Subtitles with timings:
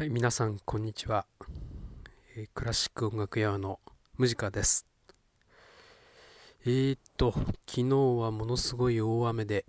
[0.00, 1.26] はい、皆さん、こんにちは。
[2.34, 3.80] えークラシック音楽屋の
[4.16, 4.86] ムジカです。
[6.64, 7.84] えー、っと、昨日
[8.18, 9.66] はものすごい大雨で、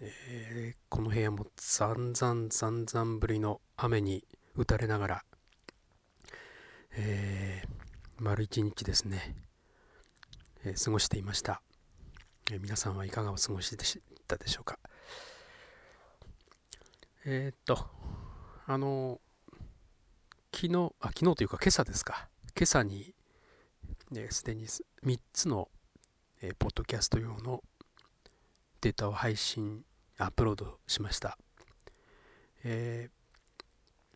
[0.00, 4.24] えーこの部屋もざんざんざんざんぶりの雨に
[4.56, 5.24] 打たれながら、
[6.96, 7.68] えー
[8.18, 9.36] 丸一日ですね、
[10.64, 11.62] えー過ごしていました、
[12.50, 14.80] えー皆さんはいかがお過ごしでしたでしょうか。
[17.24, 17.86] えっと、
[18.66, 19.20] あの
[20.66, 22.26] 昨日、あ、昨日というか今朝ですか。
[22.56, 23.12] 今朝に、
[24.10, 25.68] ねすでに3つの、
[26.40, 27.62] えーポッドキャスト用の
[28.80, 29.84] データを配信、
[30.16, 31.36] アップロードしました。
[32.64, 34.14] えー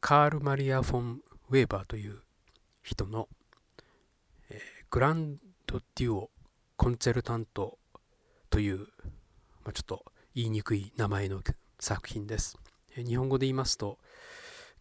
[0.00, 2.20] カール・マリア・フォン・ウェーバーという
[2.82, 3.26] 人の、
[4.50, 6.30] えーグランド・デュオ・
[6.76, 7.78] コンチェルタント
[8.50, 8.80] という、
[9.64, 11.40] まあ、ちょっと言いにくい名前の
[11.80, 12.58] 作品です。
[12.94, 13.98] え日本語で言いますと、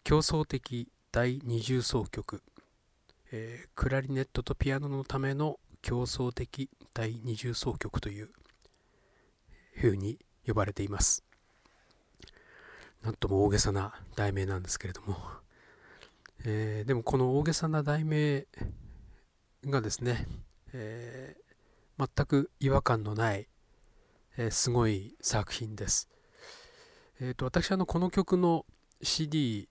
[0.08, 2.42] 競争的第二重奏曲、
[3.34, 8.30] えークラリネットとピアノのための競争的第二重奏曲という
[9.74, 11.26] ふうに呼ばれています。
[13.04, 15.18] なんとも大げさな題名なんですけれども、
[16.46, 18.48] えーでもこの大げさな題名
[19.66, 20.26] がですね、
[20.71, 23.49] えー全く違和感のない、
[24.38, 26.08] えーすごい作品です。
[27.20, 28.66] えー、と私あのこの曲の
[29.02, 29.68] CD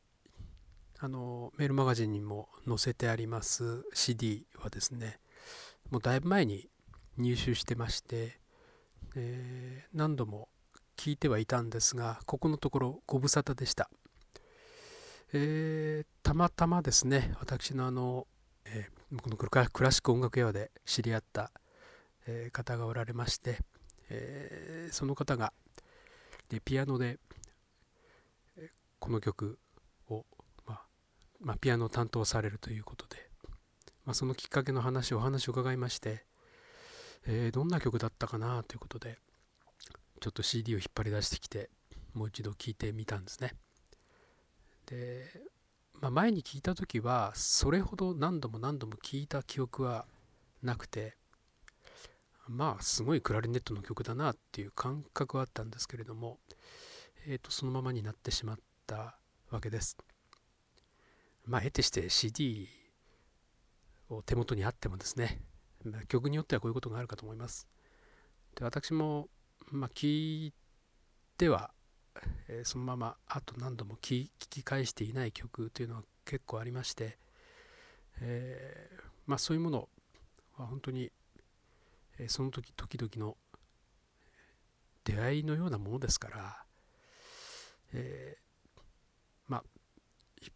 [0.98, 5.18] あのメールマガジンにも載せてあります CD はですね
[5.90, 6.68] もうだいぶ前に
[7.18, 8.38] 入手してまして、
[9.14, 10.48] えー何度も
[10.96, 13.90] 聞いてはいたんですがここのところご無沙汰でした、
[15.32, 18.26] えーたまたまですね私のあの、
[18.64, 21.52] えーこのクラシック音楽屋で知り合った、
[22.26, 23.58] え方がおられまして、
[24.10, 25.52] えその方が
[26.48, 27.20] でピアノで
[28.98, 29.60] この曲、
[31.40, 33.16] まあ、ピアノを担当されるということで、
[34.04, 36.24] まあ、そのきっかけの話お話を伺いまして、
[37.26, 39.18] えーどんな曲だったかなということで
[40.20, 41.70] ちょっと CD を引っ張り出してきて
[42.14, 43.54] もう一度聴いてみたんですね
[44.86, 45.26] で、
[46.00, 50.06] まあ、前に聞いた時はそれほど何度も何度も聴いた記憶は
[50.62, 51.16] なくて
[52.48, 56.38] まあすごいクラリネットの曲だなっていう感覚はあったんですけれども、
[57.26, 59.18] えー、とそのままになってしまった
[59.50, 59.96] わけです。
[61.46, 62.68] まあ得てして CD
[64.08, 65.40] を手元にあってもですね、
[65.84, 67.68] まあ曲によってはこういうことがあるかと思います。
[68.56, 69.28] で私も、
[69.70, 70.52] まあ、聞い
[71.38, 71.70] ては、
[72.48, 77.18] えーそのままあと何度も聞聞き返していない曲というのは結構ありまして、
[78.20, 79.88] えーまあ、そういうもの
[80.56, 81.12] は本当に
[82.18, 83.36] えーその時時々の
[85.04, 86.64] 出会いのようなものですから、
[87.92, 88.25] えー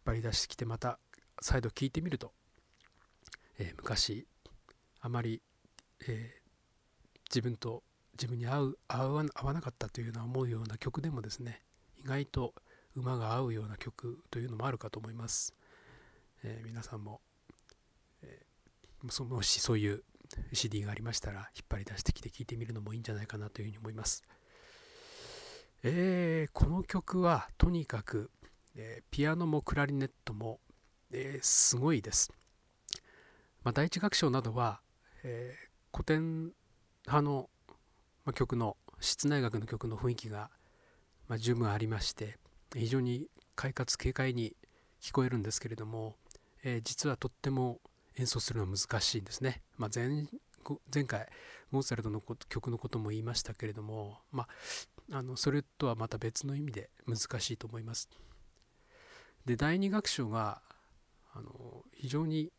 [0.01, 0.97] っ張り出してきてまた
[1.39, 2.31] 再度聞いてみると、
[3.59, 4.25] えー昔
[4.99, 5.41] あまり、
[6.07, 6.41] えー
[7.33, 11.61] 自分と自分に合う合わ合わなかったというような思うような曲でもですね
[12.03, 12.53] 意外と
[12.93, 15.55] 馬が合うような曲というのもあるかと思います、
[16.43, 17.21] えー皆さんも、
[18.21, 20.03] えーもしそういう
[20.51, 24.23] CD がありましたら引っ張り出してきて聴いてみるのもいいんじゃないかなというふうに思います。
[25.83, 28.29] えーこの曲はとにかく、
[28.75, 30.59] えピアノもクラリネットも、
[31.11, 32.31] えすごいです。
[33.63, 34.81] まあ、第一楽章などは、
[35.23, 35.55] え
[35.93, 36.53] 古典
[37.05, 37.49] 派の、
[38.25, 40.49] ま、曲の室内楽の曲の雰囲気が、
[41.27, 42.37] ま、十分ありまして
[42.73, 44.55] 非常に快活軽快に
[45.01, 46.15] 聞こえるんですけれども、
[46.63, 47.79] えー実はとっても
[48.17, 49.61] 演奏するのは難しいんですね。
[49.77, 50.07] まあ、前
[50.93, 51.27] 前回
[51.71, 54.47] モーツァルトの曲のことも言いましたけれども、ま
[55.11, 58.09] あ、あのそれとはまた別の意味で難しいと思います。
[59.45, 60.61] で第二楽章が
[61.33, 62.51] あの非常に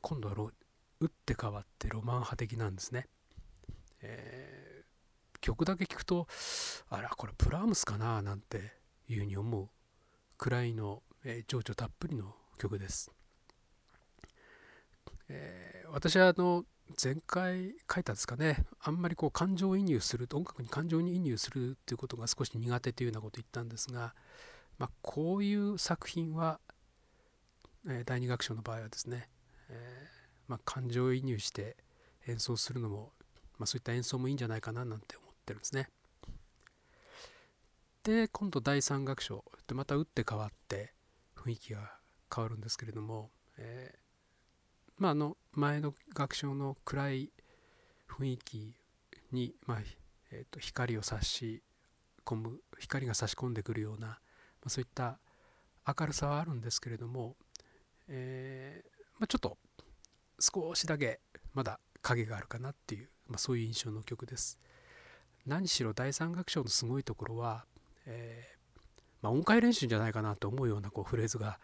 [0.00, 0.50] 今度はロ
[1.00, 3.08] 打って変わってロマン派的なんですね。
[4.00, 4.72] えー
[5.40, 6.28] 曲だけ聞くと
[6.88, 8.74] あらこれブラームスかななんて
[9.08, 9.68] いうふうに思う
[10.38, 13.10] くらいの、えー情緒たっぷりの曲です。
[15.28, 16.64] えー私はあの
[17.02, 24.14] 前回書いたんですかねあんまりこう感情移入すると音楽に感情に移入するっていうことが少し苦手というようなことを言ったんですが、
[24.78, 26.60] まあ、こういう作品は、
[27.88, 29.28] えー第二楽章の場合はですね、
[29.68, 31.76] えーまあ、感情移入して
[32.26, 33.12] 演奏するのも、
[33.58, 35.88] まあ、そういった演奏もいいんじゃないかななんて思ってるんですね。
[38.02, 40.92] で今度第三楽章でまた打って変わって
[41.36, 41.98] 雰囲気が
[42.34, 43.98] 変わるんですけれども、えー
[44.98, 47.32] まあ、あの前の楽章の暗い
[48.08, 48.74] 雰囲気
[49.30, 49.78] に、まあ
[50.32, 51.62] えーと光を差し
[52.24, 54.18] 込む光が差し込んでくるような、
[54.70, 55.18] そういった
[55.86, 57.36] 明るさはあるんですけれども、
[58.08, 58.88] えー、
[59.18, 59.58] まあ、ちょっと
[60.38, 61.20] 少しだけ
[61.54, 64.58] まだ影があるかなっていう、まあ、そういう印象の曲です。
[65.46, 67.64] 何しろ第三楽章のすごいところは、
[68.06, 68.78] えー、
[69.22, 71.58] まあ、音階練習じゃないかなと思うようなこうフレーズが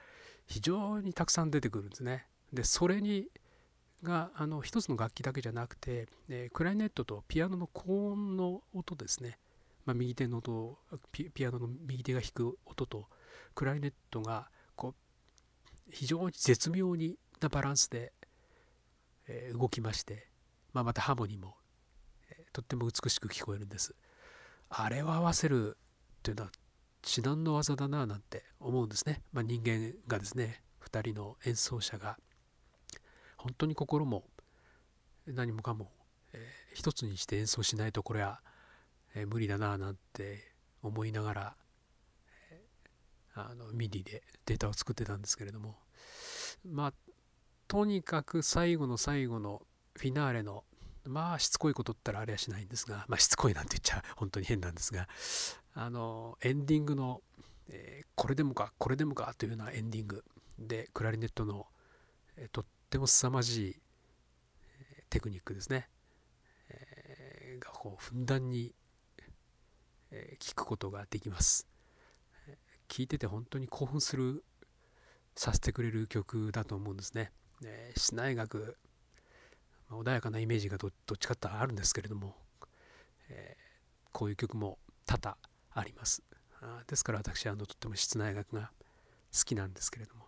[0.47, 2.27] 非常にたくさん出てくるんですね。
[2.53, 3.27] でそれに
[4.03, 9.39] があの一つの楽器だけじゃなくて、えー、クライネットとピアノの高音の音ですね、
[9.89, 10.77] まあ、右手の音
[11.13, 13.09] ピアノの右手が弾く音と
[13.55, 18.13] クライネットがこう非常に絶妙になバランスで、
[19.29, 20.29] え、動きまして、
[20.75, 21.55] まあ、またハーモニーも、
[22.31, 23.95] え、とっても美しく聞こえるんです。
[24.69, 25.79] あれを合わせる
[26.23, 26.51] というのは
[27.03, 32.19] 至難の業だななんて思うんですね、まあ、人間がですね2人の演奏者が
[33.39, 34.25] 本当に心も
[35.27, 35.91] 何もかも、
[36.35, 38.43] えー、一つにして演奏しないとこれは、
[39.19, 41.57] えー、無理だななんて思いながら、
[42.51, 45.77] えー、あの MIDI でデータを作ってたんですけれども。
[46.65, 46.95] まあ
[47.67, 49.63] とにかく最後の最後の
[49.95, 50.65] フィナーレの
[51.05, 55.09] まあしつこいことったらあれはしないんですがまあしつこいなんて言っちゃ本当に変なんですが
[55.75, 57.21] あのエンディングの、
[57.69, 60.25] えー、これでもかこれでもかというようなエンディング
[60.59, 61.67] でクラリネットの、
[62.37, 63.77] えー、とっても凄まじい
[65.11, 65.89] テクニックですね、
[66.71, 68.75] えー、がこうふんだんに、
[70.11, 71.69] え、聞くことができます。
[72.89, 74.43] 聞いてて本当に興奮する
[75.37, 77.31] させてくれる曲だと思うんですね、
[77.63, 78.77] えー、市内楽、
[79.89, 82.35] ま、穏やかなイメージがどっちかってあるんですけれども、
[83.29, 85.37] えー、こういう曲も多々
[85.75, 86.23] あります。
[86.61, 88.73] あですから私はあのとっても室内楽が
[89.33, 90.25] 好きなんですけれども。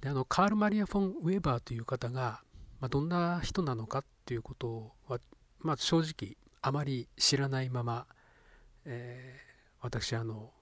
[0.00, 2.42] であのカール・マリア・フォン・ウェーバーという方が、
[2.80, 5.20] まあ、どんな人なのかっていうことは、
[5.60, 8.06] まあ、正直あまり知らないまま、
[8.84, 10.52] えー、私あの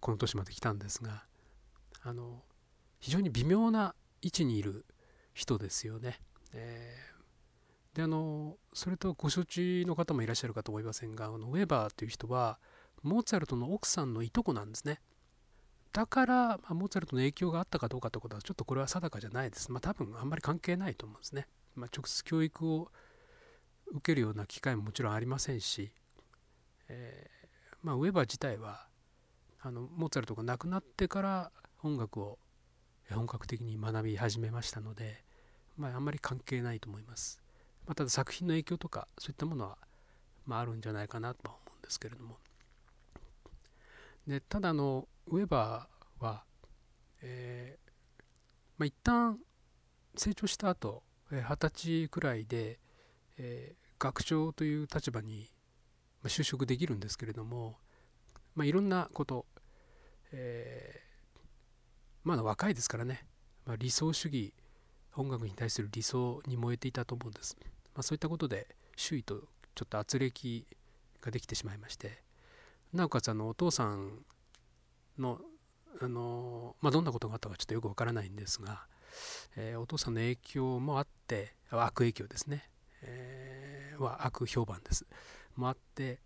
[0.00, 1.24] この年まで来たんですが
[2.02, 2.42] あの
[2.98, 4.86] 非常に微妙な位置にいる
[5.34, 6.20] 人ですよね。
[6.52, 12.58] えー、であのそれとご承知の方もいらっしゃるかと思いませんがあのウェバーという人は
[13.02, 15.00] モーツァルトの奥さんのいとこなんですね。
[15.92, 19.70] だから、まあ、モーツァルトの影響があったかどうかということはちょっとこれは定かじゃないです。
[19.70, 21.46] まあ多分あんまり関係ないと思うんですね。
[21.74, 22.90] まあ、直接教育を
[23.92, 25.92] 受けるような機会ももちろんありませんし、
[26.88, 28.86] えー、まあ、ウェバー自体は
[29.60, 31.50] あのモーツァルトが亡くなってから
[31.82, 32.38] 音楽を
[33.10, 35.22] 本格的に学び始めましたので、
[35.76, 37.40] まあ、あんまり関係ないと思います。
[37.86, 39.76] まあ、ただ作品の影響とかそういったものは、
[40.46, 42.38] まあ、あるんじゃないかなとは思うんですけれども。
[44.26, 46.44] でただあのウェバーは、
[47.22, 47.92] えー
[48.78, 49.38] まあ、一旦
[50.16, 52.78] 成長した後二十、歳くらいで、
[53.38, 55.48] え、学長という立場に
[56.24, 57.76] 就職できるんですけれども、
[58.56, 59.46] まあ、いろんなこと、
[60.32, 61.38] えー、
[62.24, 63.24] まだ若いですからね、
[63.64, 64.52] まあ、理想主義
[65.14, 67.56] 音楽に対する理想に燃えていたと思うんです、
[67.94, 68.66] まあ、そういったことで
[68.96, 69.36] 周囲と
[69.74, 70.66] ちょっと圧力
[71.20, 72.22] ができてしまいまして。
[72.92, 74.18] なおかつあのお父さん
[75.18, 75.38] の
[76.00, 78.86] あの、まあ、どんなことがあったかちょっとよくわからないんですが、
[79.56, 82.68] えー、お父さんの影響もあって悪影響ですね、
[83.02, 83.61] えー、
[84.02, 85.06] は悪評判です。
[85.56, 86.20] もあって、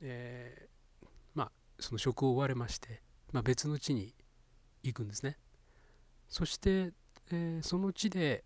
[0.00, 4.14] えー、まあその職を追われまして、まあ、別の地に
[4.82, 5.38] 行くんですね。
[6.28, 6.92] そして、
[7.30, 8.44] えー、その地で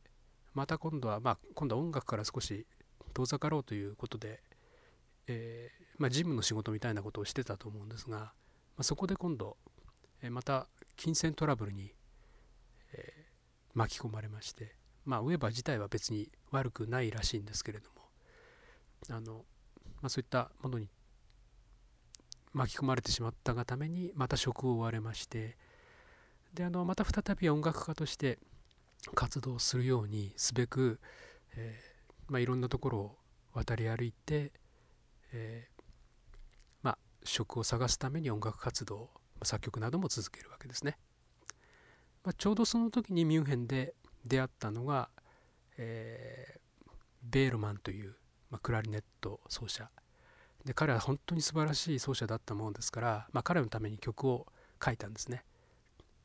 [0.54, 2.66] また今度は、まあ、今度は音楽から少し
[3.14, 4.42] 遠ざかろうということで、
[5.26, 8.32] えーまあ、事務の仕事みたいなことをしてたと思うんですが、ま
[8.78, 9.56] あ、そこで今度
[10.22, 10.66] えまた
[10.96, 11.92] 金銭トラブルに、
[12.92, 13.26] え、
[13.74, 17.97] 巻き込まれまして、まあ、ウェバー自体は別に悪くないらしいんですけれども
[19.10, 19.44] あの、
[20.00, 20.88] まあ、そういったものに
[22.52, 25.56] 巻き込まれてしまったがためにまた職を追われまして
[26.54, 28.38] であのまた再び音楽家として
[29.14, 30.98] 活動するようにすべく、
[31.56, 33.16] えーまあ、いろんなところを
[33.54, 34.52] 渡り歩いて、
[35.32, 35.82] えー
[36.82, 39.10] まあ、職を探すために音楽活動
[39.42, 40.98] 作曲なども続けるわけですね。
[42.24, 43.94] まあ、ちょうどその時にミュンヘンで
[44.26, 45.08] 出会ったのが、
[45.76, 46.90] えー、
[47.22, 48.16] ベールマンという、
[48.50, 49.90] まあ、クラリネット奏者。
[50.64, 54.46] で彼は本当に素晴らしい奏者だったものですから、まあ、彼のために曲を
[54.84, 55.44] 書いたんですね。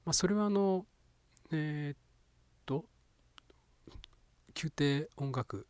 [0.06, 0.86] まあ、それはあの
[1.52, 1.98] えー、っ
[2.66, 2.86] と
[4.56, 5.68] 宮廷音楽、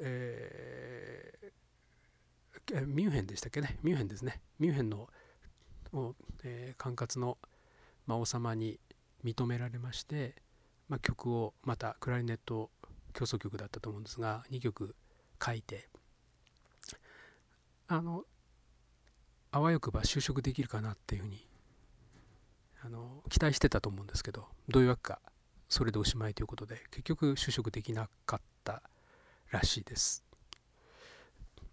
[0.00, 3.78] えー、ミュンヘンでしたっけね？
[3.82, 4.40] ミュンヘンですね。
[4.58, 5.08] ミュンヘンの
[5.92, 6.14] を、
[6.44, 7.38] えー、管轄の、
[8.06, 8.78] まあ、王様に
[9.24, 10.34] 認められまして、
[10.88, 12.70] まあ、曲をまたクラリネット
[13.12, 14.94] 競争曲だったと思うんですが2曲
[15.44, 15.88] 書いて
[17.88, 18.24] あの
[19.50, 21.46] あわよくば就職できるかなっていうふうに
[22.92, 25.20] の期待してたと思うんですけどどういうわけか
[25.68, 28.82] それでおしまいということで結局就職できなかった
[29.50, 30.24] らしいです、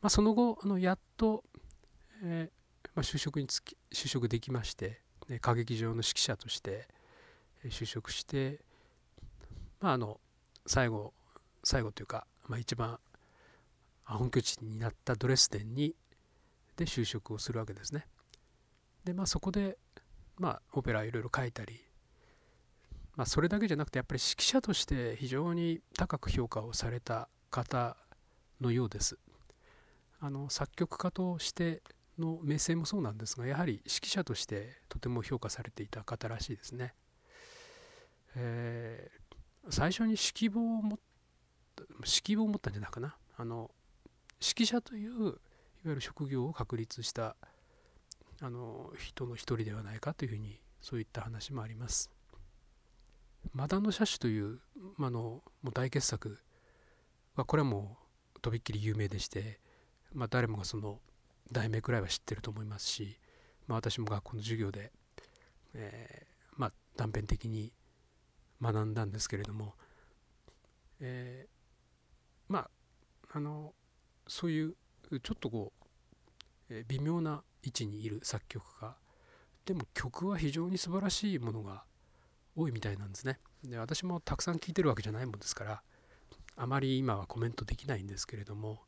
[0.02, 1.44] まあ、その後あのやっと、
[2.24, 6.88] えー、まあ、就職につき就職できまして、ね、歌劇場の指揮者として
[7.66, 8.60] 就職して
[9.82, 10.20] まああの
[10.66, 11.14] 最後
[11.64, 13.00] 最後というか、まあ、一番
[14.18, 15.96] 本拠地になったドレスデンに
[16.76, 18.08] で就職をするわけですね。
[19.04, 19.78] でまあそこで
[20.38, 21.80] まあオペラいろいろ書いたり、
[23.16, 27.98] まあ、それだけじゃなくてやっぱり指揮者として非常に高く評価をされた方
[28.62, 29.18] のようです。
[30.22, 31.82] あの作曲家として
[32.18, 36.94] の名声もそうなんですがやはり指揮者としてとても評価されていた方らしいですね。
[38.36, 41.00] えー、最初に指揮棒を持っ
[41.76, 43.72] た指揮棒を持ったんじゃないかなあの
[44.42, 45.34] 指揮者といういわ
[45.86, 47.36] ゆる職業を確立した
[48.42, 52.10] あの人の一人ではないかというふうにそういった話もあります。
[53.54, 54.60] マダンの車種という、
[54.98, 55.20] まあの
[55.62, 56.40] もう大傑作
[57.36, 57.98] はこれはも
[58.36, 59.60] うとびっきり有名でして、
[60.14, 61.00] まあ、誰もがその
[61.52, 63.18] 題名くらいは知ってると思いますし、
[63.68, 64.92] まあ、私も学校の授業で、
[65.74, 67.72] えー、まあ、断片的に
[68.62, 69.74] 学んだんですけれども、
[71.00, 72.70] えー、まあ
[73.32, 73.74] あの
[74.30, 74.76] そういう
[75.22, 75.74] ちょっとこ
[76.70, 78.96] う、微妙な位置にいる作曲家
[79.66, 81.84] でも曲は非常に素晴らしいものが
[82.56, 83.40] 多いみたいなんですね。
[83.64, 85.82] で私もたくさん聴いてるわけじゃないもんですから
[86.56, 88.80] あまり今はコメントできないんですけれども、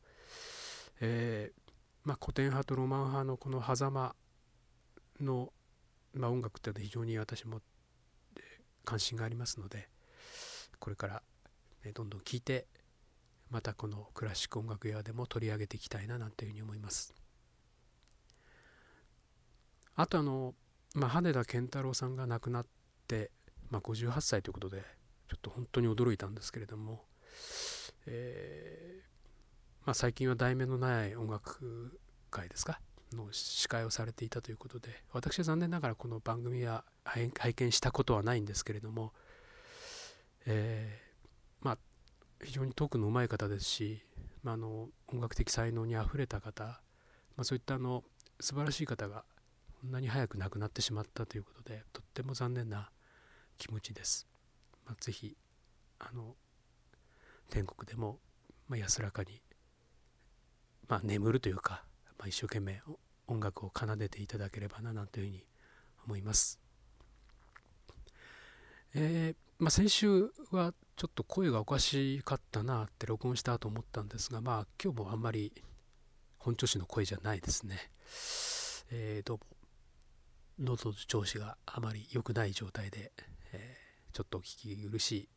[1.00, 1.72] えー、
[2.04, 4.14] まあ、古典派とロマン派のこの狭間
[5.20, 5.52] の、
[6.14, 7.60] まあ、音楽っていうのは非常に私も
[8.84, 9.88] 関心がありますので
[10.78, 11.22] これから、
[11.84, 12.66] ね、どんどん聴いて
[13.52, 17.14] またこのクラシック音楽屋でも取り上げていきたいななんていうふうに思います。
[19.94, 20.54] あとあの、
[20.94, 22.66] まあ、羽田健太郎さんが亡くなっ
[23.06, 23.30] て、
[23.68, 24.82] まあ、58歳ということで
[25.28, 27.04] ちょっと本当に驚いたんですけれども、
[28.06, 32.80] えー、まあ、最近は題名のない音楽会ですか？
[33.14, 39.12] の司会をされていたということで私は残念ながらこの番組は拝見したことはないんですけれども、
[40.46, 41.78] えー、まあ
[42.42, 44.02] 非常にトークのうまい方ですし、
[44.42, 48.02] まあ、あの音楽的才能にあふれた方、まあ、そういったあの
[48.40, 49.24] 素晴らしい方が
[49.80, 52.90] こんなに早く亡くなってしまったということでとっても残念な
[53.58, 54.26] 気持ちです。
[54.84, 55.36] まあ、ぜひ
[56.00, 56.34] あの
[57.50, 58.18] 天国でも、
[58.68, 59.40] まあ、安らかに、
[60.88, 61.84] まあ、眠るというか、
[62.18, 62.80] まあ、一生懸命
[63.28, 65.44] 音楽を奏でていただければななんていうふうに
[66.06, 66.58] 思います。
[68.94, 75.52] えー、まあ、先週はちょっと声がおかしかったなって録音したと思ったんですが、まあ今日もあんまり
[76.36, 77.78] 本調子の声じゃないですね。
[78.90, 79.46] えー、どうも
[80.74, 83.12] 喉の調子があまり良くない状態で、
[83.52, 85.28] えー、ちょっとお聞き苦しい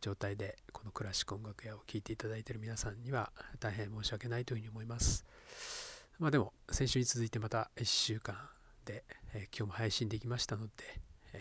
[0.00, 3.30] 状態でこのクラシック音楽屋を聴いていただいている皆さんには
[3.60, 5.24] 大変申し訳ないというふうに思います。
[6.18, 8.34] まあでも先週に続いてまた1週間
[8.84, 10.72] で、えー、今日も配信できましたので、
[11.34, 11.40] えー、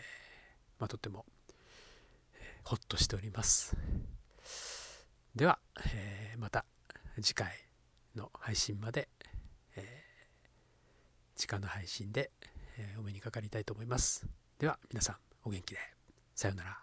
[0.77, 1.25] まあ、とっても、
[2.63, 3.75] ほっとしております。
[5.35, 5.59] では、
[5.93, 6.65] えまた
[7.21, 7.51] 次回
[8.15, 9.09] の配信まで、
[9.75, 10.03] え
[11.35, 12.31] 時間の配信で
[12.77, 14.25] えお目にかかりたいと思います。
[14.59, 15.79] では皆さんお元気で。
[16.35, 16.82] さようなら。